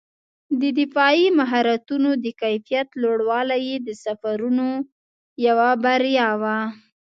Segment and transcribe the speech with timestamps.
[0.61, 4.67] د دفاعي مهارتونو د کیفیت لوړوالی یې د سفرونو
[5.47, 6.57] یوه بریا وه.